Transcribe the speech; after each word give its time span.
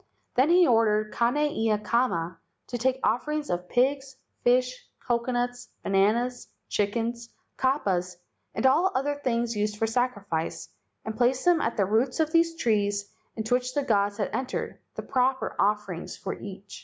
Then 0.33 0.49
he 0.49 0.65
ordered 0.65 1.13
Kane 1.13 1.37
ia 1.37 1.77
kama 1.77 2.39
to 2.69 2.77
take 2.79 2.99
offerings 3.03 3.51
of 3.51 3.69
pigs, 3.69 4.15
fish, 4.43 4.87
co¬ 5.07 5.23
conuts, 5.23 5.67
bananas, 5.83 6.47
chickens, 6.69 7.29
kapas, 7.55 8.17
and 8.55 8.65
all 8.65 8.91
other 8.95 9.21
things 9.23 9.55
used 9.55 9.77
for 9.77 9.85
sacrifice, 9.85 10.69
and 11.05 11.15
place 11.15 11.45
them 11.45 11.61
at 11.61 11.77
the 11.77 11.85
roots 11.85 12.19
of 12.19 12.31
these 12.31 12.55
trees 12.55 13.13
into 13.35 13.53
which 13.53 13.75
the 13.75 13.83
gods 13.83 14.17
had 14.17 14.31
entered, 14.33 14.79
the 14.95 15.03
proper 15.03 15.55
offerings 15.59 16.17
for 16.17 16.33
each. 16.33 16.79